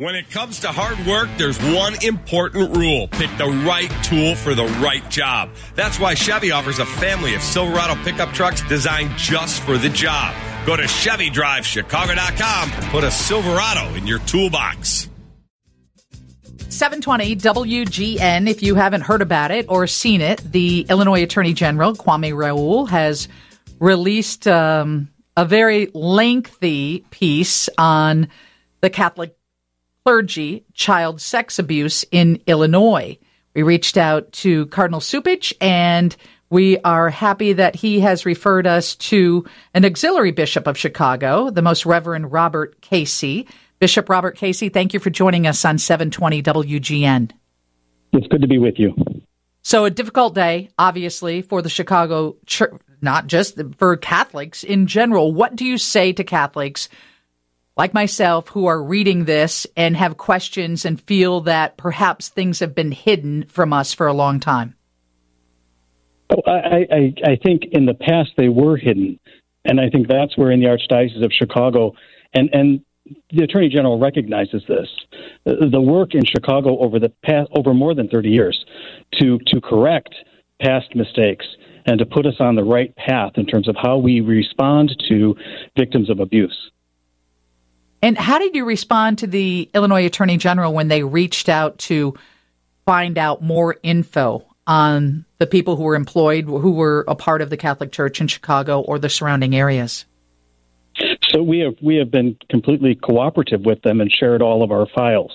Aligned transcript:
When 0.00 0.14
it 0.14 0.30
comes 0.30 0.60
to 0.60 0.68
hard 0.68 0.98
work, 1.06 1.28
there's 1.36 1.58
one 1.58 2.02
important 2.02 2.74
rule. 2.74 3.06
Pick 3.08 3.28
the 3.36 3.50
right 3.66 3.90
tool 4.02 4.34
for 4.34 4.54
the 4.54 4.64
right 4.80 5.06
job. 5.10 5.50
That's 5.74 6.00
why 6.00 6.14
Chevy 6.14 6.52
offers 6.52 6.78
a 6.78 6.86
family 6.86 7.34
of 7.34 7.42
Silverado 7.42 7.96
pickup 8.02 8.32
trucks 8.32 8.62
designed 8.62 9.14
just 9.18 9.60
for 9.62 9.76
the 9.76 9.90
job. 9.90 10.34
Go 10.64 10.74
to 10.74 10.84
ChevyDriveChicago.com 10.84 12.70
and 12.72 12.84
put 12.86 13.04
a 13.04 13.10
Silverado 13.10 13.94
in 13.94 14.06
your 14.06 14.20
toolbox. 14.20 15.10
720 16.70 17.36
WGN. 17.36 18.48
If 18.48 18.62
you 18.62 18.76
haven't 18.76 19.02
heard 19.02 19.20
about 19.20 19.50
it 19.50 19.66
or 19.68 19.86
seen 19.86 20.22
it, 20.22 20.40
the 20.50 20.86
Illinois 20.88 21.24
Attorney 21.24 21.52
General, 21.52 21.92
Kwame 21.92 22.34
Raoul, 22.34 22.86
has 22.86 23.28
released 23.80 24.48
um, 24.48 25.10
a 25.36 25.44
very 25.44 25.90
lengthy 25.92 27.04
piece 27.10 27.68
on 27.76 28.28
the 28.80 28.88
Catholic 28.88 29.36
clergy 30.04 30.64
child 30.74 31.20
sex 31.20 31.58
abuse 31.58 32.04
in 32.10 32.40
Illinois. 32.46 33.18
We 33.54 33.62
reached 33.62 33.96
out 33.96 34.32
to 34.32 34.66
Cardinal 34.66 35.00
Cupich 35.00 35.52
and 35.60 36.16
we 36.50 36.78
are 36.78 37.10
happy 37.10 37.52
that 37.52 37.76
he 37.76 38.00
has 38.00 38.26
referred 38.26 38.66
us 38.66 38.96
to 38.96 39.44
an 39.72 39.84
auxiliary 39.84 40.32
bishop 40.32 40.66
of 40.66 40.76
Chicago, 40.76 41.50
the 41.50 41.62
Most 41.62 41.86
Reverend 41.86 42.32
Robert 42.32 42.80
Casey. 42.80 43.46
Bishop 43.78 44.08
Robert 44.08 44.36
Casey, 44.36 44.68
thank 44.68 44.92
you 44.92 45.00
for 45.00 45.10
joining 45.10 45.46
us 45.46 45.64
on 45.64 45.78
720 45.78 46.42
WGN. 46.42 47.30
It's 48.12 48.26
good 48.26 48.42
to 48.42 48.48
be 48.48 48.58
with 48.58 48.78
you. 48.78 48.94
So, 49.62 49.84
a 49.84 49.90
difficult 49.90 50.34
day, 50.34 50.70
obviously, 50.78 51.42
for 51.42 51.62
the 51.62 51.68
Chicago 51.68 52.36
church, 52.46 52.72
not 53.00 53.26
just 53.26 53.60
for 53.78 53.96
Catholics 53.96 54.64
in 54.64 54.86
general. 54.86 55.32
What 55.32 55.54
do 55.54 55.64
you 55.64 55.78
say 55.78 56.12
to 56.14 56.24
Catholics 56.24 56.88
like 57.80 57.94
myself 57.94 58.48
who 58.48 58.66
are 58.66 58.82
reading 58.82 59.24
this 59.24 59.66
and 59.74 59.96
have 59.96 60.18
questions 60.18 60.84
and 60.84 61.00
feel 61.00 61.40
that 61.40 61.78
perhaps 61.78 62.28
things 62.28 62.60
have 62.60 62.74
been 62.74 62.92
hidden 62.92 63.42
from 63.46 63.72
us 63.72 63.94
for 63.94 64.06
a 64.06 64.12
long 64.12 64.38
time? 64.38 64.74
Oh, 66.28 66.42
I, 66.46 66.86
I, 66.92 67.14
I 67.24 67.36
think 67.42 67.62
in 67.72 67.86
the 67.86 67.94
past 67.94 68.32
they 68.36 68.50
were 68.50 68.76
hidden. 68.76 69.18
And 69.64 69.80
I 69.80 69.88
think 69.88 70.08
that's 70.08 70.36
where 70.36 70.50
in 70.50 70.60
the 70.60 70.66
Archdiocese 70.66 71.24
of 71.24 71.32
Chicago, 71.32 71.94
and, 72.34 72.50
and 72.52 72.84
the 73.30 73.44
Attorney 73.44 73.70
General 73.70 73.98
recognizes 73.98 74.62
this. 74.68 74.88
The 75.46 75.80
work 75.80 76.14
in 76.14 76.26
Chicago 76.26 76.78
over 76.80 76.98
the 76.98 77.10
past, 77.24 77.48
over 77.56 77.72
more 77.72 77.94
than 77.94 78.10
30 78.10 78.28
years 78.28 78.62
to, 79.20 79.38
to 79.46 79.60
correct 79.62 80.14
past 80.60 80.94
mistakes 80.94 81.46
and 81.86 81.98
to 81.98 82.04
put 82.04 82.26
us 82.26 82.36
on 82.40 82.56
the 82.56 82.62
right 82.62 82.94
path 82.96 83.32
in 83.36 83.46
terms 83.46 83.68
of 83.68 83.76
how 83.82 83.96
we 83.96 84.20
respond 84.20 84.94
to 85.08 85.34
victims 85.78 86.10
of 86.10 86.20
abuse. 86.20 86.70
And 88.02 88.16
how 88.16 88.38
did 88.38 88.54
you 88.54 88.64
respond 88.64 89.18
to 89.18 89.26
the 89.26 89.68
Illinois 89.74 90.06
Attorney 90.06 90.36
General 90.36 90.72
when 90.72 90.88
they 90.88 91.02
reached 91.02 91.48
out 91.48 91.78
to 91.78 92.14
find 92.86 93.18
out 93.18 93.42
more 93.42 93.76
info 93.82 94.46
on 94.66 95.24
the 95.38 95.46
people 95.46 95.76
who 95.76 95.82
were 95.82 95.96
employed, 95.96 96.44
who 96.44 96.72
were 96.72 97.04
a 97.08 97.14
part 97.14 97.42
of 97.42 97.50
the 97.50 97.56
Catholic 97.56 97.92
Church 97.92 98.20
in 98.20 98.28
Chicago 98.28 98.80
or 98.80 98.98
the 98.98 99.08
surrounding 99.08 99.54
areas? 99.54 100.06
So 101.30 101.42
we 101.42 101.60
have 101.60 101.74
we 101.80 101.96
have 101.96 102.10
been 102.10 102.36
completely 102.48 102.94
cooperative 102.94 103.62
with 103.62 103.82
them 103.82 104.00
and 104.00 104.10
shared 104.10 104.42
all 104.42 104.62
of 104.62 104.70
our 104.70 104.86
files. 104.94 105.32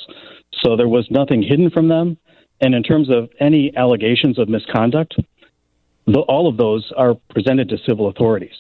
So 0.64 0.76
there 0.76 0.88
was 0.88 1.10
nothing 1.10 1.42
hidden 1.42 1.70
from 1.70 1.88
them. 1.88 2.18
And 2.62 2.74
in 2.74 2.84
terms 2.84 3.10
of 3.10 3.30
any 3.40 3.76
allegations 3.76 4.40
of 4.40 4.48
misconduct, 4.48 5.16
the, 6.06 6.20
all 6.20 6.48
of 6.48 6.58
those 6.58 6.92
are 6.96 7.16
presented 7.30 7.70
to 7.70 7.78
civil 7.86 8.08
authorities. 8.08 8.56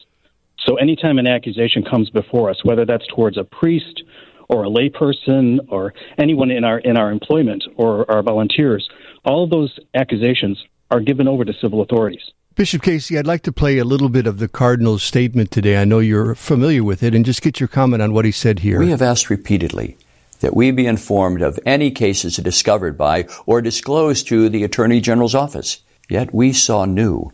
So 0.66 0.76
anytime 0.76 1.20
an 1.20 1.28
accusation 1.28 1.84
comes 1.84 2.10
before 2.10 2.50
us, 2.50 2.64
whether 2.64 2.86
that's 2.86 3.06
towards 3.08 3.38
a 3.38 3.44
priest 3.44 4.04
or 4.50 4.66
a 4.66 4.70
layperson 4.70 5.60
or 5.70 5.94
anyone 6.18 6.52
in 6.52 6.64
our 6.64 6.80
in 6.80 6.98
our 6.98 7.12
employment 7.12 7.64
or 7.78 8.10
our 8.12 8.24
volunteers, 8.24 8.90
all 9.24 9.44
of 9.44 9.50
those 9.50 9.80
accusations 9.94 10.64
are 10.92 11.00
given 11.00 11.28
over 11.28 11.46
to 11.46 11.54
civil 11.62 11.82
authorities. 11.82 12.32
Bishop 12.56 12.84
Casey, 12.84 13.18
I'd 13.20 13.28
like 13.28 13.44
to 13.44 13.52
play 13.52 13.80
a 13.80 13.84
little 13.84 14.08
bit 14.08 14.28
of 14.28 14.40
the 14.40 14.48
Cardinal's 14.48 15.04
statement 15.04 15.52
today. 15.52 15.78
I 15.78 15.84
know 15.84 16.00
you're 16.00 16.36
familiar 16.36 16.86
with 16.86 17.04
it, 17.04 17.14
and 17.14 17.26
just 17.26 17.42
get 17.42 17.60
your 17.60 17.68
comment 17.68 18.02
on 18.02 18.14
what 18.14 18.24
he 18.24 18.32
said 18.32 18.60
here. 18.60 18.80
We 18.80 18.92
have 18.92 19.02
asked 19.02 19.30
repeatedly 19.30 19.98
that 20.40 20.56
we 20.56 20.72
be 20.72 20.88
informed 20.88 21.42
of 21.42 21.60
any 21.66 21.92
cases 21.92 22.38
discovered 22.38 22.98
by 22.98 23.28
or 23.46 23.62
disclosed 23.62 24.28
to 24.30 24.48
the 24.48 24.64
Attorney 24.64 25.02
General's 25.02 25.36
office. 25.36 25.82
Yet 26.08 26.34
we 26.34 26.54
saw 26.54 26.86
new, 26.86 27.34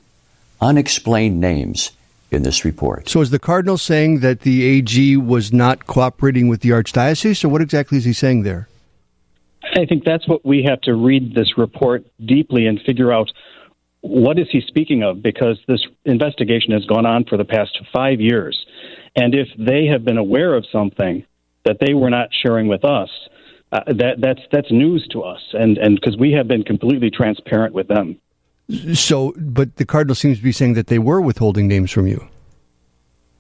unexplained 0.60 1.40
names 1.40 1.92
in 2.32 2.44
this 2.44 2.64
report. 2.66 3.10
So 3.10 3.22
is 3.22 3.30
the 3.30 3.40
Cardinal 3.40 3.78
saying 3.78 4.22
that 4.22 4.42
the 4.42 4.64
AG 4.64 5.18
was 5.18 5.52
not 5.52 5.86
cooperating 5.86 6.48
with 6.48 6.62
the 6.62 6.70
Archdiocese, 6.70 7.44
or 7.44 7.50
what 7.50 7.62
exactly 7.62 7.98
is 7.98 8.06
he 8.06 8.14
saying 8.14 8.44
there? 8.44 8.68
I 9.76 9.86
think 9.86 10.04
that's 10.04 10.28
what 10.28 10.46
we 10.46 10.64
have 10.64 10.82
to 10.82 10.96
read 10.96 11.36
this 11.36 11.58
report 11.58 12.04
deeply 12.26 12.66
and 12.66 12.80
figure 12.82 13.12
out 13.12 13.32
what 14.02 14.40
is 14.40 14.48
he 14.50 14.62
speaking 14.62 15.04
of 15.04 15.22
because 15.22 15.60
this 15.68 15.86
investigation 16.06 16.72
has 16.72 16.86
gone 16.86 17.06
on 17.06 17.26
for 17.26 17.38
the 17.38 17.46
past 17.46 17.78
five 17.94 18.20
years. 18.20 18.66
And 19.16 19.36
if 19.36 19.48
they 19.58 19.86
have 19.86 20.04
been 20.04 20.18
aware 20.18 20.56
of 20.56 20.66
something 20.72 21.26
that 21.66 21.78
they 21.80 21.94
were 21.94 22.10
not 22.10 22.30
sharing 22.32 22.68
with 22.68 22.84
us, 22.84 23.10
uh, 23.72 23.82
that 23.88 24.16
that's 24.20 24.42
that's 24.52 24.72
news 24.72 25.08
to 25.12 25.22
us, 25.22 25.40
and 25.54 25.78
and 25.78 25.96
because 25.96 26.18
we 26.18 26.34
have 26.34 26.48
been 26.48 26.64
completely 26.64 27.10
transparent 27.10 27.74
with 27.74 27.88
them. 27.88 28.20
So, 28.94 29.34
but 29.38 29.76
the 29.78 29.86
Cardinal 29.86 30.16
seems 30.16 30.38
to 30.38 30.44
be 30.44 30.52
saying 30.52 30.74
that 30.74 30.88
they 30.88 31.00
were 31.00 31.22
withholding 31.22 31.68
names 31.68 31.92
from 31.92 32.08
you. 32.08 32.28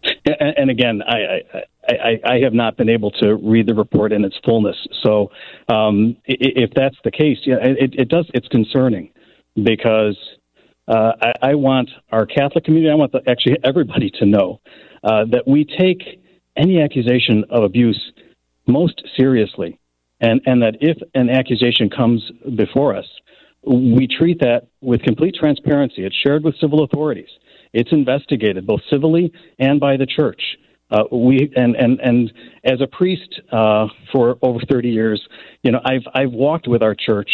And, 0.03 0.57
and 0.57 0.69
again, 0.69 1.01
I, 1.07 1.41
I, 1.53 1.93
I, 1.93 2.19
I, 2.25 2.39
have 2.39 2.53
not 2.53 2.75
been 2.75 2.89
able 2.89 3.11
to 3.11 3.35
read 3.35 3.67
the 3.67 3.73
report 3.73 4.11
in 4.11 4.23
its 4.23 4.35
fullness. 4.43 4.75
So, 5.03 5.31
um, 5.67 6.17
if 6.25 6.71
that's 6.75 6.95
the 7.03 7.11
case, 7.11 7.37
yeah, 7.45 7.57
it, 7.61 7.93
it 7.97 8.09
does. 8.09 8.29
It's 8.33 8.47
concerning 8.47 9.11
because 9.63 10.17
uh, 10.87 11.13
I, 11.21 11.33
I, 11.49 11.55
want 11.55 11.89
our 12.11 12.25
Catholic 12.25 12.63
community, 12.63 12.91
I 12.91 12.95
want 12.95 13.11
the, 13.11 13.21
actually 13.27 13.57
everybody 13.63 14.11
to 14.19 14.25
know 14.25 14.59
uh, 15.03 15.25
that 15.31 15.47
we 15.47 15.65
take 15.65 16.21
any 16.57 16.81
accusation 16.81 17.43
of 17.49 17.63
abuse 17.63 18.11
most 18.67 19.01
seriously, 19.17 19.79
and 20.19 20.41
and 20.45 20.61
that 20.61 20.77
if 20.81 20.97
an 21.13 21.29
accusation 21.29 21.89
comes 21.89 22.23
before 22.55 22.95
us, 22.95 23.05
we 23.63 24.07
treat 24.07 24.39
that 24.39 24.67
with 24.81 25.01
complete 25.03 25.35
transparency. 25.35 26.05
It's 26.05 26.15
shared 26.15 26.43
with 26.43 26.55
civil 26.59 26.83
authorities. 26.83 27.29
It's 27.73 27.91
investigated 27.91 28.65
both 28.67 28.81
civilly 28.89 29.31
and 29.59 29.79
by 29.79 29.97
the 29.97 30.05
church. 30.05 30.41
Uh, 30.89 31.03
we 31.11 31.51
and 31.55 31.75
and 31.75 31.99
and 32.01 32.33
as 32.65 32.81
a 32.81 32.87
priest 32.87 33.39
uh, 33.51 33.87
for 34.11 34.37
over 34.41 34.59
30 34.69 34.89
years, 34.89 35.25
you 35.63 35.71
know, 35.71 35.79
I've 35.85 36.03
I've 36.13 36.31
walked 36.31 36.67
with 36.67 36.83
our 36.83 36.95
church 36.95 37.29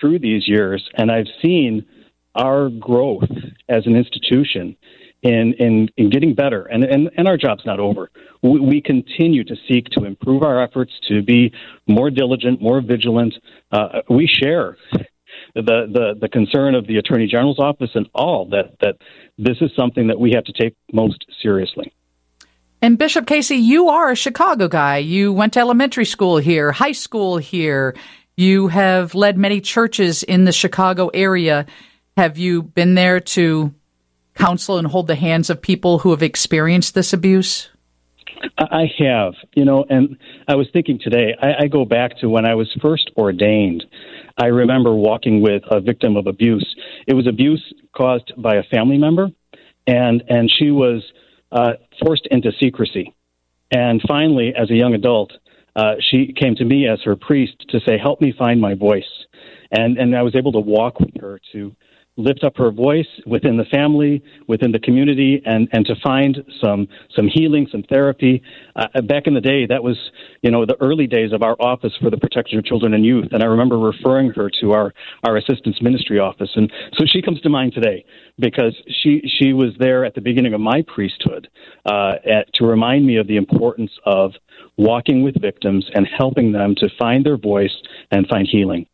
through 0.00 0.18
these 0.18 0.48
years, 0.48 0.88
and 0.96 1.10
I've 1.10 1.28
seen 1.40 1.86
our 2.34 2.68
growth 2.70 3.30
as 3.68 3.86
an 3.86 3.94
institution 3.94 4.76
in 5.22 5.54
in, 5.54 5.88
in 5.96 6.10
getting 6.10 6.34
better. 6.34 6.64
And, 6.64 6.82
and 6.82 7.10
and 7.16 7.28
our 7.28 7.36
job's 7.36 7.64
not 7.64 7.78
over. 7.78 8.10
We, 8.42 8.58
we 8.58 8.80
continue 8.80 9.44
to 9.44 9.54
seek 9.68 9.86
to 9.90 10.04
improve 10.04 10.42
our 10.42 10.60
efforts 10.60 10.92
to 11.08 11.22
be 11.22 11.52
more 11.86 12.10
diligent, 12.10 12.60
more 12.60 12.80
vigilant. 12.80 13.34
Uh, 13.70 14.00
we 14.10 14.26
share 14.26 14.76
the, 15.54 15.62
the, 15.62 16.14
the 16.20 16.28
concern 16.28 16.74
of 16.74 16.86
the 16.86 16.96
Attorney 16.96 17.26
General's 17.26 17.58
office 17.58 17.90
and 17.94 18.08
all 18.14 18.46
that, 18.50 18.76
that 18.80 18.96
this 19.38 19.56
is 19.60 19.70
something 19.76 20.08
that 20.08 20.18
we 20.18 20.32
have 20.32 20.44
to 20.44 20.52
take 20.52 20.74
most 20.92 21.24
seriously. 21.42 21.92
And 22.82 22.98
Bishop 22.98 23.26
Casey, 23.26 23.56
you 23.56 23.88
are 23.88 24.10
a 24.10 24.16
Chicago 24.16 24.68
guy. 24.68 24.98
You 24.98 25.32
went 25.32 25.54
to 25.54 25.60
elementary 25.60 26.04
school 26.04 26.36
here, 26.36 26.70
high 26.70 26.92
school 26.92 27.38
here. 27.38 27.94
You 28.36 28.68
have 28.68 29.14
led 29.14 29.38
many 29.38 29.60
churches 29.60 30.22
in 30.22 30.44
the 30.44 30.52
Chicago 30.52 31.08
area. 31.08 31.66
Have 32.16 32.36
you 32.36 32.62
been 32.62 32.94
there 32.94 33.20
to 33.20 33.72
counsel 34.34 34.78
and 34.78 34.86
hold 34.86 35.06
the 35.06 35.14
hands 35.14 35.50
of 35.50 35.62
people 35.62 36.00
who 36.00 36.10
have 36.10 36.22
experienced 36.22 36.94
this 36.94 37.12
abuse? 37.12 37.70
I 38.58 38.90
have, 38.98 39.34
you 39.54 39.64
know, 39.64 39.86
and 39.88 40.18
I 40.46 40.56
was 40.56 40.68
thinking 40.72 40.98
today, 41.02 41.34
I, 41.40 41.64
I 41.64 41.66
go 41.68 41.84
back 41.84 42.18
to 42.18 42.28
when 42.28 42.44
I 42.44 42.54
was 42.54 42.70
first 42.82 43.10
ordained. 43.16 43.84
I 44.36 44.46
remember 44.46 44.94
walking 44.94 45.40
with 45.40 45.62
a 45.70 45.80
victim 45.80 46.16
of 46.16 46.26
abuse. 46.26 46.66
It 47.06 47.14
was 47.14 47.26
abuse 47.26 47.62
caused 47.96 48.32
by 48.36 48.56
a 48.56 48.62
family 48.64 48.98
member, 48.98 49.28
and 49.86 50.22
and 50.28 50.50
she 50.50 50.70
was 50.70 51.02
uh, 51.52 51.74
forced 52.02 52.26
into 52.30 52.50
secrecy. 52.60 53.14
And 53.70 54.02
finally, 54.06 54.54
as 54.56 54.70
a 54.70 54.74
young 54.74 54.94
adult, 54.94 55.32
uh, 55.76 55.94
she 56.00 56.32
came 56.32 56.54
to 56.56 56.64
me 56.64 56.88
as 56.88 57.00
her 57.04 57.16
priest 57.16 57.64
to 57.70 57.80
say, 57.86 57.98
"Help 57.98 58.20
me 58.20 58.32
find 58.36 58.60
my 58.60 58.74
voice." 58.74 59.26
And 59.70 59.98
and 59.98 60.16
I 60.16 60.22
was 60.22 60.34
able 60.34 60.52
to 60.52 60.60
walk 60.60 61.00
with 61.00 61.20
her 61.20 61.40
to 61.52 61.74
lift 62.16 62.44
up 62.44 62.56
her 62.56 62.70
voice 62.70 63.08
within 63.26 63.56
the 63.56 63.64
family, 63.64 64.22
within 64.46 64.72
the 64.72 64.78
community, 64.78 65.42
and, 65.44 65.68
and 65.72 65.84
to 65.86 65.94
find 66.02 66.44
some 66.60 66.86
some 67.14 67.28
healing, 67.28 67.66
some 67.70 67.82
therapy. 67.84 68.42
Uh, 68.76 69.00
back 69.02 69.26
in 69.26 69.34
the 69.34 69.40
day, 69.40 69.66
that 69.66 69.82
was 69.82 69.96
you 70.42 70.50
know 70.50 70.64
the 70.64 70.76
early 70.80 71.06
days 71.06 71.32
of 71.32 71.42
our 71.42 71.56
office 71.58 71.92
for 72.00 72.10
the 72.10 72.16
protection 72.16 72.58
of 72.58 72.64
children 72.64 72.94
and 72.94 73.04
youth, 73.04 73.28
and 73.32 73.42
I 73.42 73.46
remember 73.46 73.78
referring 73.78 74.30
her 74.30 74.50
to 74.60 74.72
our 74.72 74.94
our 75.26 75.36
assistance 75.36 75.82
ministry 75.82 76.18
office, 76.18 76.50
and 76.54 76.72
so 76.96 77.04
she 77.06 77.20
comes 77.20 77.40
to 77.40 77.48
mind 77.48 77.74
today 77.74 78.04
because 78.38 78.76
she 78.88 79.22
she 79.26 79.52
was 79.52 79.70
there 79.78 80.04
at 80.04 80.14
the 80.14 80.20
beginning 80.20 80.54
of 80.54 80.60
my 80.60 80.82
priesthood 80.82 81.48
uh, 81.86 82.14
at, 82.24 82.52
to 82.54 82.66
remind 82.66 83.06
me 83.06 83.16
of 83.16 83.26
the 83.26 83.36
importance 83.36 83.92
of 84.04 84.32
walking 84.76 85.22
with 85.22 85.40
victims 85.40 85.88
and 85.94 86.06
helping 86.06 86.52
them 86.52 86.74
to 86.76 86.88
find 86.98 87.24
their 87.24 87.36
voice 87.36 87.74
and 88.10 88.26
find 88.28 88.46
healing. 88.50 88.86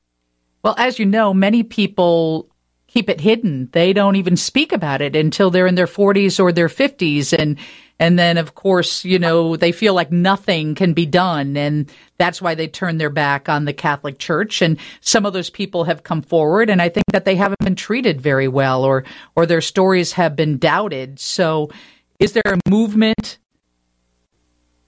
Well, 0.63 0.75
as 0.77 0.99
you 0.99 1.07
know, 1.07 1.33
many 1.33 1.63
people 1.63 2.50
keep 2.91 3.09
it 3.09 3.21
hidden. 3.21 3.69
They 3.73 3.93
don't 3.93 4.17
even 4.17 4.37
speak 4.37 4.73
about 4.73 5.01
it 5.01 5.15
until 5.15 5.51
they're 5.51 5.69
in 5.69 5.77
their 5.77 5.87
40s 5.87 6.41
or 6.41 6.53
their 6.53 6.69
50s 6.69 7.33
and 7.37 7.57
and 8.01 8.19
then 8.19 8.39
of 8.39 8.55
course, 8.55 9.05
you 9.05 9.19
know, 9.19 9.57
they 9.57 9.73
feel 9.73 9.93
like 9.93 10.11
nothing 10.11 10.75
can 10.75 10.93
be 10.93 11.07
done 11.07 11.57
and 11.57 11.91
that's 12.19 12.43
why 12.43 12.55
they 12.55 12.67
turn 12.67 12.99
their 12.99 13.11
back 13.11 13.49
on 13.49 13.65
the 13.65 13.73
Catholic 13.73 14.19
Church 14.19 14.61
and 14.61 14.79
some 15.01 15.25
of 15.25 15.33
those 15.33 15.51
people 15.51 15.85
have 15.85 16.03
come 16.03 16.23
forward 16.23 16.69
and 16.69 16.83
I 16.83 16.89
think 16.89 17.05
that 17.13 17.25
they 17.25 17.37
haven't 17.37 17.61
been 17.61 17.77
treated 17.77 18.21
very 18.21 18.49
well 18.49 18.83
or 18.85 19.05
or 19.37 19.47
their 19.47 19.61
stories 19.61 20.13
have 20.13 20.35
been 20.35 20.59
doubted. 20.59 21.21
So 21.21 21.71
is 22.19 22.33
there 22.33 22.43
a 22.47 22.69
movement 22.69 23.39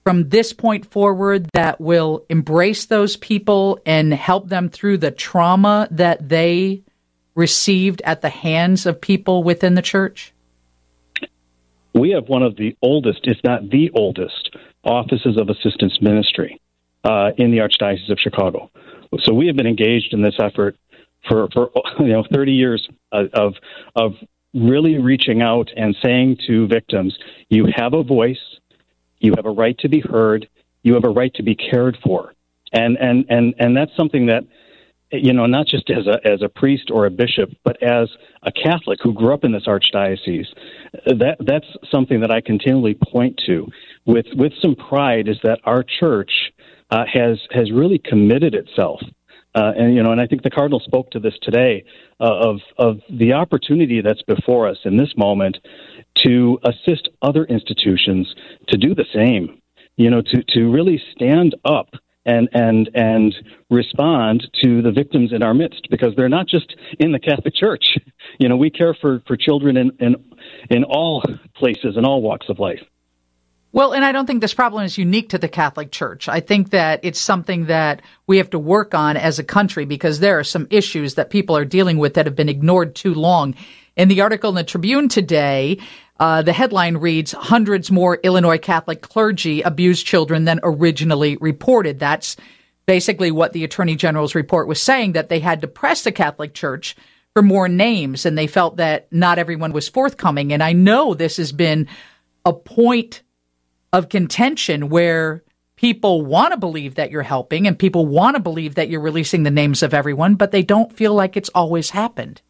from 0.03 0.31
this 0.31 0.53
point 0.53 0.91
forward 0.91 1.49
that 1.55 1.81
will 1.81 2.27
embrace 2.29 2.87
those 2.87 3.17
people 3.17 3.79
and 3.87 4.13
help 4.13 4.49
them 4.49 4.69
through 4.69 4.99
the 4.99 5.13
trauma 5.13 5.87
that 5.93 6.29
they 6.29 6.83
received 7.35 8.03
at 8.05 8.23
the 8.23 8.29
hands 8.29 8.87
of 8.87 9.01
people 9.01 9.43
within 9.43 9.75
the 9.75 9.83
church? 9.83 10.33
We 11.95 12.11
have 12.11 12.29
one 12.29 12.43
of 12.43 12.57
the 12.57 12.77
oldest, 12.81 13.21
if 13.25 13.39
not 13.45 13.71
the 13.71 13.91
oldest, 13.95 14.57
offices 14.85 15.37
of 15.37 15.49
assistance 15.49 16.01
ministry 16.01 16.61
uh, 17.05 17.33
in 17.37 17.51
the 17.51 17.59
Archdiocese 17.59 18.11
of 18.11 18.19
Chicago. 18.19 18.71
So 19.21 19.35
we 19.35 19.47
have 19.47 19.57
been 19.57 19.67
engaged 19.67 20.15
in 20.15 20.23
this 20.23 20.37
effort 20.39 20.77
for, 21.29 21.49
for 21.53 21.71
you 22.01 22.09
know 22.09 22.25
30 22.33 22.53
years 22.53 22.89
of 23.13 23.55
of 23.95 24.15
really 24.55 24.99
reaching 24.99 25.43
out 25.43 25.71
and 25.77 25.97
saying 26.03 26.39
to 26.47 26.67
victims, 26.67 27.17
you 27.49 27.67
have 27.75 27.95
a 27.95 28.03
voice, 28.03 28.41
you 29.19 29.33
have 29.37 29.47
a 29.47 29.51
right 29.51 29.79
to 29.79 29.89
be 29.89 30.01
heard, 30.01 30.49
you 30.83 30.95
have 30.95 31.05
a 31.05 31.09
right 31.09 31.33
to 31.35 31.43
be 31.43 31.55
cared 31.55 31.97
for, 32.03 32.35
and 32.73 32.97
and 32.99 33.27
and 33.29 33.55
and 33.59 33.77
that's 33.77 33.95
something 33.97 34.27
that 34.27 34.45
you 35.13 35.33
know, 35.33 35.47
not 35.47 35.67
just 35.67 35.91
as 35.91 36.07
a 36.07 36.27
as 36.27 36.43
a 36.43 36.49
priest 36.49 36.91
or 36.91 37.07
a 37.07 37.11
bishop, 37.11 37.51
but 37.65 37.83
as 37.83 38.09
a 38.43 38.53
Catholic 38.53 38.99
who 39.03 39.13
grew 39.13 39.35
up 39.35 39.45
in 39.45 39.53
this 39.53 39.67
archdiocese. 39.67 40.47
That 41.07 41.37
that's 41.41 41.67
something 41.91 42.21
that 42.21 42.31
I 42.31 42.41
continually 42.41 42.95
point 42.95 43.41
to 43.47 43.69
with 44.07 44.27
with 44.35 44.53
some 44.61 44.75
pride 44.75 45.29
is 45.29 45.39
that 45.43 45.61
our 45.65 45.85
church 45.85 46.33
uh, 46.91 47.05
has 47.13 47.39
has 47.51 47.71
really 47.71 47.99
committed 47.99 48.55
itself. 48.55 49.01
Uh, 49.55 49.73
and 49.77 49.95
you 49.95 50.03
know, 50.03 50.13
and 50.13 50.21
I 50.21 50.27
think 50.27 50.43
the 50.43 50.51
cardinal 50.51 50.81
spoke 50.81 51.11
to 51.11 51.21
this 51.21 51.35
today 51.43 51.85
uh, 52.21 52.25
of 52.25 52.61
of 52.79 53.01
the 53.11 53.35
opportunity 53.35 54.01
that's 54.01 54.23
before 54.23 54.67
us 54.67 54.79
in 54.85 54.97
this 54.97 55.13
moment 55.17 55.59
to 56.19 56.59
assist 56.65 57.09
other 57.21 57.45
institutions 57.45 58.35
to 58.69 58.79
do 58.79 58.95
the 58.95 59.05
same. 59.15 59.61
You 59.97 60.11
know, 60.11 60.23
to 60.23 60.43
to 60.55 60.71
really 60.71 61.03
stand 61.15 61.55
up 61.67 61.91
and 62.25 62.49
and 62.53 62.91
and 62.95 63.35
respond 63.71 64.49
to 64.63 64.83
the 64.83 64.93
victims 64.93 65.33
in 65.33 65.43
our 65.43 65.55
midst 65.55 65.89
because 65.91 66.15
they're 66.17 66.29
not 66.29 66.47
just 66.47 66.75
in 66.99 67.13
the 67.13 67.19
Catholic 67.19 67.55
Church. 67.55 67.85
You 68.39 68.49
know, 68.49 68.57
we 68.57 68.71
care 68.71 68.95
for 68.95 69.23
for 69.27 69.37
children 69.37 69.77
in 69.77 69.91
in 70.01 70.17
in 70.71 70.85
all 70.85 71.23
places 71.55 71.97
in 71.99 72.05
all 72.07 72.23
walks 72.23 72.49
of 72.49 72.59
life. 72.59 72.81
Well, 73.73 73.93
and 73.93 74.05
I 74.05 74.13
don't 74.13 74.27
think 74.27 74.41
this 74.41 74.55
problem 74.55 74.85
is 74.85 74.99
unique 74.99 75.31
to 75.31 75.39
the 75.39 75.49
Catholic 75.49 75.91
Church. 75.93 76.29
I 76.29 76.41
think 76.41 76.71
that 76.71 77.01
it's 77.03 77.21
something 77.21 77.67
that 77.67 78.03
we 78.27 78.39
have 78.39 78.51
to 78.51 78.59
work 78.59 78.95
on 78.95 79.17
as 79.17 79.39
a 79.39 79.45
country 79.45 79.85
because 79.85 80.21
there 80.21 80.39
are 80.39 80.45
some 80.45 80.67
issues 80.71 81.15
that 81.15 81.31
people 81.31 81.57
are 81.57 81.65
dealing 81.65 81.99
with 81.99 82.15
that 82.15 82.27
have 82.27 82.37
been 82.37 82.49
ignored 82.51 82.95
too 82.95 83.15
long. 83.15 83.55
In 83.97 84.09
the 84.09 84.21
article 84.21 84.51
in 84.51 84.57
the 84.57 84.65
Tribune 84.65 85.09
today, 85.09 85.79
uh, 86.23 86.41
the 86.41 86.53
headline 86.53 86.99
reads 86.99 87.33
Hundreds 87.33 87.91
more 87.91 88.21
Illinois 88.23 88.57
Catholic 88.57 89.01
clergy 89.01 89.61
abused 89.63 90.07
children 90.07 90.45
than 90.45 90.61
originally 90.63 91.37
reported. 91.41 91.99
That's 91.99 92.37
basically 92.87 93.33
what 93.33 93.53
the 93.53 93.65
Attorney 93.65 93.97
General's 93.97 94.37
report 94.37 94.69
was 94.69 94.81
saying 94.81 95.15
that 95.15 95.29
they 95.29 95.41
had 95.41 95.63
to 95.63 95.67
press 95.67 96.05
the 96.05 96.13
Catholic 96.13 96.55
Church 96.55 96.95
for 97.35 97.43
more 97.43 97.69
names 97.69 98.25
and 98.25 98.39
they 98.39 98.47
felt 98.47 98.77
that 98.77 99.13
not 99.13 99.41
everyone 99.41 99.73
was 99.73 99.89
forthcoming. 99.89 100.53
And 100.53 100.63
I 100.63 100.75
know 100.75 101.13
this 101.13 101.39
has 101.39 101.51
been 101.51 101.89
a 102.45 102.53
point 102.53 103.23
of 103.93 104.09
contention 104.09 104.91
where 104.91 105.43
people 105.75 106.23
want 106.23 106.53
to 106.53 106.57
believe 106.57 106.95
that 106.95 107.11
you're 107.11 107.23
helping 107.23 107.67
and 107.67 107.77
people 107.77 108.07
want 108.07 108.37
to 108.37 108.41
believe 108.41 108.77
that 108.77 108.89
you're 108.89 109.01
releasing 109.01 109.43
the 109.43 109.51
names 109.51 109.83
of 109.83 109.93
everyone, 109.93 110.37
but 110.37 110.53
they 110.53 110.63
don't 110.63 110.97
feel 110.97 111.15
like 111.15 111.37
it's 111.37 111.51
always 111.53 111.91
happened. 111.91 112.43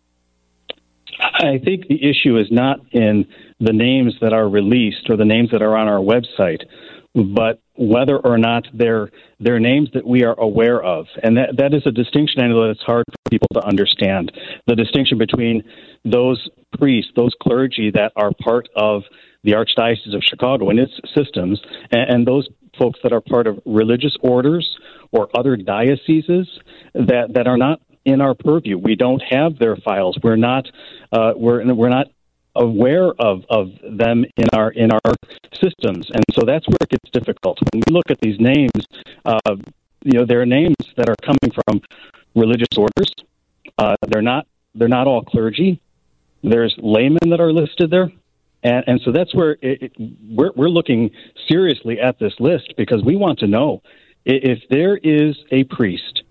I 1.35 1.59
think 1.59 1.89
the 1.89 2.03
issue 2.03 2.37
is 2.39 2.49
not 2.51 2.81
in 2.93 3.27
the 3.61 3.73
names 3.73 4.15
that 4.21 4.33
are 4.33 4.49
released 4.49 5.09
or 5.09 5.17
the 5.17 5.25
names 5.25 5.51
that 5.53 5.63
are 5.63 5.77
on 5.77 5.89
our 5.89 6.01
website, 6.01 6.63
but 7.15 7.61
whether 7.77 8.19
or 8.19 8.39
not 8.39 8.67
they're 8.75 9.11
they're 9.41 9.61
names 9.61 9.89
that 9.95 10.07
we 10.07 10.25
are 10.25 10.39
aware 10.39 10.83
of, 10.83 11.07
and 11.23 11.37
that 11.37 11.57
that 11.57 11.75
is 11.75 11.83
a 11.87 11.91
distinction 11.91 12.43
I 12.43 12.49
know 12.49 12.67
that's 12.67 12.83
hard 12.83 13.05
for 13.09 13.31
people 13.31 13.49
to 13.55 13.65
understand. 13.65 14.33
The 14.67 14.77
distinction 14.77 15.19
between 15.19 15.63
those 16.05 16.49
priests, 16.79 17.11
those 17.17 17.35
clergy 17.41 17.91
that 17.93 18.13
are 18.17 18.33
part 18.43 18.69
of 18.77 19.03
the 19.43 19.53
Archdiocese 19.53 20.15
of 20.15 20.23
Chicago 20.23 20.71
and 20.71 20.79
its 20.79 20.93
systems, 21.15 21.61
and, 21.91 22.11
and 22.11 22.27
those 22.27 22.49
folks 22.79 23.01
that 23.03 23.13
are 23.13 23.21
part 23.21 23.47
of 23.47 23.59
religious 23.67 24.17
orders 24.23 24.79
or 25.11 25.29
other 25.35 25.57
dioceses 25.57 26.49
that 26.95 27.33
that 27.35 27.47
are 27.47 27.57
not 27.59 27.81
in 28.05 28.21
our 28.21 28.35
purview. 28.35 28.79
We 28.79 28.97
don't 28.97 29.23
have 29.31 29.59
their 29.59 29.77
files. 29.77 30.19
We're 30.23 30.37
not 30.37 30.67
uh, 31.13 31.33
we're 31.37 31.73
we're 31.75 31.89
not 31.89 32.09
aware 32.55 33.13
of, 33.19 33.45
of 33.49 33.71
them 33.83 34.25
in 34.37 34.47
our 34.53 34.71
in 34.71 34.91
our 34.93 35.15
systems, 35.55 36.11
and 36.13 36.25
so 36.33 36.45
that's 36.45 36.67
where 36.69 36.79
it 36.81 36.89
gets 36.89 37.11
difficult. 37.11 37.59
When 37.73 37.83
we 37.87 37.93
look 37.93 38.11
at 38.11 38.19
these 38.21 38.39
names, 38.39 38.87
uh, 39.25 39.57
you 40.03 40.19
know, 40.19 40.27
there 40.27 40.41
are 40.41 40.47
names 40.47 40.77
that 40.97 41.09
are 41.09 41.17
coming 41.23 41.55
from 41.67 41.81
religious 42.35 42.77
orders. 42.77 43.13
Uh, 43.79 43.97
they're 44.09 44.23
not 44.23 44.47
they're 44.75 44.89
not 44.89 45.07
all 45.07 45.23
clergy. 45.23 45.81
There's 46.43 46.75
laymen 46.79 47.31
that 47.31 47.41
are 47.41 47.53
listed 47.53 47.91
there, 47.91 48.11
and, 48.63 48.85
and 48.87 49.01
so 49.05 49.13
that's 49.13 49.35
where 49.35 49.53
it, 49.63 49.83
it, 49.83 49.93
we're 50.29 50.51
we're 50.57 50.69
looking 50.69 51.11
seriously 51.49 52.01
at 52.01 52.19
this 52.19 52.35
list 52.41 52.75
because 52.77 53.03
we 53.05 53.17
want 53.17 53.39
to 53.41 53.47
know 53.47 53.83
if 54.25 54.61
there 54.71 54.97
is 54.97 55.37
a 55.51 55.65
priest 55.65 56.23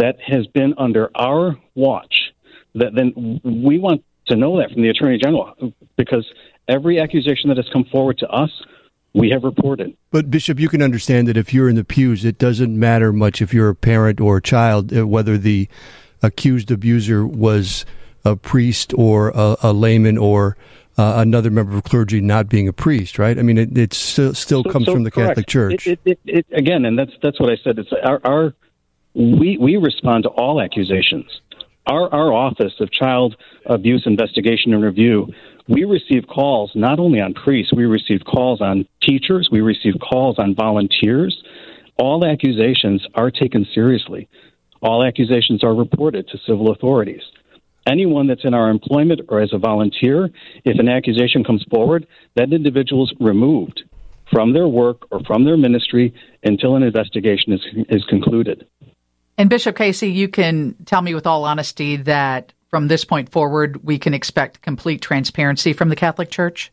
that 0.00 0.16
has 0.26 0.46
been 0.48 0.74
under 0.78 1.10
our 1.14 1.56
watch, 1.74 2.32
that 2.74 2.94
then 2.94 3.40
we 3.44 3.78
want 3.78 4.04
to 4.26 4.36
know 4.36 4.58
that 4.58 4.70
from 4.72 4.82
the 4.82 4.88
Attorney 4.88 5.18
General 5.18 5.54
because 5.96 6.26
every 6.68 7.00
accusation 7.00 7.48
that 7.48 7.56
has 7.56 7.68
come 7.72 7.84
forward 7.84 8.18
to 8.18 8.28
us, 8.28 8.50
we 9.12 9.30
have 9.30 9.42
reported. 9.42 9.96
But, 10.10 10.30
Bishop, 10.30 10.58
you 10.60 10.68
can 10.68 10.82
understand 10.82 11.26
that 11.28 11.36
if 11.36 11.52
you're 11.52 11.68
in 11.68 11.76
the 11.76 11.84
pews, 11.84 12.24
it 12.24 12.38
doesn't 12.38 12.78
matter 12.78 13.12
much 13.12 13.42
if 13.42 13.52
you're 13.52 13.68
a 13.68 13.74
parent 13.74 14.20
or 14.20 14.38
a 14.38 14.42
child, 14.42 14.96
uh, 14.96 15.06
whether 15.06 15.36
the 15.36 15.68
accused 16.22 16.70
abuser 16.70 17.26
was 17.26 17.84
a 18.24 18.36
priest 18.36 18.94
or 18.96 19.30
a, 19.34 19.56
a 19.62 19.72
layman 19.72 20.16
or 20.16 20.56
uh, 20.96 21.14
another 21.16 21.50
member 21.50 21.76
of 21.76 21.82
clergy 21.82 22.20
not 22.20 22.48
being 22.48 22.68
a 22.68 22.72
priest, 22.72 23.18
right? 23.18 23.38
I 23.38 23.42
mean, 23.42 23.58
it, 23.58 23.76
it 23.76 23.92
still, 23.92 24.34
still 24.34 24.62
so, 24.62 24.70
comes 24.70 24.86
so 24.86 24.92
from 24.92 25.02
the 25.02 25.10
correct. 25.10 25.30
Catholic 25.30 25.46
Church. 25.46 25.86
It, 25.86 26.00
it, 26.04 26.20
it, 26.24 26.46
again, 26.52 26.84
and 26.84 26.98
that's 26.98 27.12
that's 27.22 27.40
what 27.40 27.50
I 27.50 27.56
said. 27.64 27.78
It's 27.78 27.90
our, 28.04 28.20
our 28.24 28.54
we 29.14 29.56
we 29.58 29.76
respond 29.76 30.24
to 30.24 30.30
all 30.30 30.60
accusations. 30.60 31.40
Our 31.86 32.12
our 32.12 32.32
office 32.32 32.74
of 32.80 32.90
child 32.90 33.36
abuse 33.66 34.02
investigation 34.06 34.72
and 34.74 34.82
review, 34.82 35.32
we 35.68 35.84
receive 35.84 36.26
calls 36.26 36.72
not 36.74 36.98
only 36.98 37.20
on 37.20 37.34
priests, 37.34 37.72
we 37.72 37.86
receive 37.86 38.20
calls 38.24 38.60
on 38.60 38.86
teachers, 39.02 39.48
we 39.50 39.60
receive 39.60 39.94
calls 40.00 40.38
on 40.38 40.54
volunteers. 40.54 41.42
All 41.96 42.24
accusations 42.24 43.06
are 43.14 43.30
taken 43.30 43.66
seriously. 43.74 44.28
All 44.82 45.04
accusations 45.04 45.62
are 45.62 45.74
reported 45.74 46.26
to 46.28 46.38
civil 46.46 46.70
authorities. 46.70 47.22
Anyone 47.86 48.26
that's 48.26 48.44
in 48.44 48.54
our 48.54 48.70
employment 48.70 49.22
or 49.28 49.40
as 49.40 49.52
a 49.52 49.58
volunteer, 49.58 50.30
if 50.64 50.78
an 50.78 50.88
accusation 50.88 51.44
comes 51.44 51.64
forward, 51.70 52.06
that 52.36 52.52
individual 52.52 53.04
is 53.04 53.12
removed 53.20 53.82
from 54.30 54.52
their 54.52 54.68
work 54.68 55.06
or 55.10 55.20
from 55.26 55.44
their 55.44 55.56
ministry 55.56 56.14
until 56.42 56.76
an 56.76 56.82
investigation 56.82 57.52
is, 57.52 57.60
is 57.88 58.04
concluded. 58.04 58.66
And 59.40 59.48
Bishop 59.48 59.74
Casey, 59.74 60.10
you 60.10 60.28
can 60.28 60.76
tell 60.84 61.00
me 61.00 61.14
with 61.14 61.26
all 61.26 61.44
honesty 61.46 61.96
that 61.96 62.52
from 62.68 62.88
this 62.88 63.06
point 63.06 63.32
forward, 63.32 63.82
we 63.82 63.98
can 63.98 64.12
expect 64.12 64.60
complete 64.60 65.00
transparency 65.00 65.72
from 65.72 65.88
the 65.88 65.96
Catholic 65.96 66.30
Church? 66.30 66.70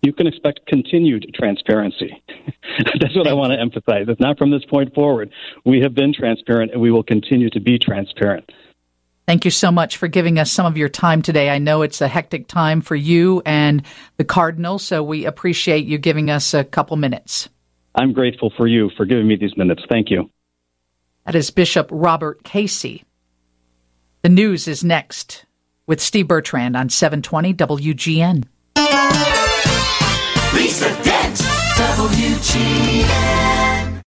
You 0.00 0.14
can 0.14 0.26
expect 0.26 0.64
continued 0.66 1.30
transparency. 1.34 2.22
That's 3.00 3.14
what 3.14 3.26
I 3.26 3.34
want 3.34 3.52
to 3.52 3.60
emphasize. 3.60 4.06
It's 4.08 4.18
not 4.18 4.38
from 4.38 4.50
this 4.50 4.64
point 4.64 4.94
forward. 4.94 5.30
We 5.66 5.82
have 5.82 5.94
been 5.94 6.14
transparent 6.14 6.72
and 6.72 6.80
we 6.80 6.90
will 6.90 7.02
continue 7.02 7.50
to 7.50 7.60
be 7.60 7.78
transparent. 7.78 8.50
Thank 9.28 9.44
you 9.44 9.50
so 9.50 9.70
much 9.70 9.98
for 9.98 10.08
giving 10.08 10.38
us 10.38 10.50
some 10.50 10.64
of 10.64 10.78
your 10.78 10.88
time 10.88 11.20
today. 11.20 11.50
I 11.50 11.58
know 11.58 11.82
it's 11.82 12.00
a 12.00 12.08
hectic 12.08 12.48
time 12.48 12.80
for 12.80 12.96
you 12.96 13.42
and 13.44 13.82
the 14.16 14.24
Cardinal, 14.24 14.78
so 14.78 15.02
we 15.02 15.26
appreciate 15.26 15.84
you 15.84 15.98
giving 15.98 16.30
us 16.30 16.54
a 16.54 16.64
couple 16.64 16.96
minutes. 16.96 17.50
I'm 17.94 18.14
grateful 18.14 18.50
for 18.56 18.66
you 18.66 18.90
for 18.96 19.04
giving 19.04 19.28
me 19.28 19.36
these 19.36 19.54
minutes. 19.58 19.82
Thank 19.90 20.08
you. 20.08 20.30
That 21.24 21.34
is 21.34 21.50
Bishop 21.50 21.88
Robert 21.90 22.44
Casey. 22.44 23.04
The 24.22 24.28
news 24.28 24.68
is 24.68 24.84
next 24.84 25.46
with 25.86 26.00
Steve 26.00 26.28
Bertrand 26.28 26.76
on 26.76 26.90
720 26.90 27.54
WGN. 27.54 28.44
Lisa 30.54 30.88
Dent, 31.02 31.36
WGN. 31.76 33.63